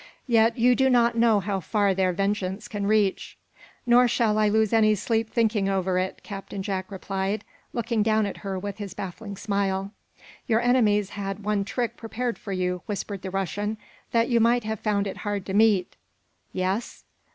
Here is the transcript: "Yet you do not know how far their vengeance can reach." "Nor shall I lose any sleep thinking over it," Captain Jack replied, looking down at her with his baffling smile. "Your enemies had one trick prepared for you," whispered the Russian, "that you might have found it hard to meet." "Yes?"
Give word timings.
"Yet 0.25 0.57
you 0.57 0.73
do 0.73 0.89
not 0.89 1.13
know 1.15 1.39
how 1.41 1.59
far 1.59 1.93
their 1.93 2.11
vengeance 2.11 2.67
can 2.67 2.87
reach." 2.87 3.37
"Nor 3.85 4.07
shall 4.07 4.39
I 4.39 4.49
lose 4.49 4.73
any 4.73 4.95
sleep 4.95 5.29
thinking 5.29 5.69
over 5.69 5.99
it," 5.99 6.21
Captain 6.23 6.63
Jack 6.63 6.89
replied, 6.89 7.43
looking 7.71 8.01
down 8.01 8.25
at 8.25 8.37
her 8.37 8.57
with 8.57 8.79
his 8.79 8.95
baffling 8.95 9.37
smile. 9.37 9.91
"Your 10.47 10.59
enemies 10.59 11.11
had 11.11 11.43
one 11.43 11.63
trick 11.63 11.97
prepared 11.97 12.39
for 12.39 12.51
you," 12.51 12.81
whispered 12.87 13.21
the 13.21 13.29
Russian, 13.29 13.77
"that 14.11 14.27
you 14.27 14.39
might 14.39 14.63
have 14.63 14.79
found 14.79 15.05
it 15.05 15.17
hard 15.17 15.45
to 15.45 15.53
meet." 15.53 15.95
"Yes?" 16.51 17.03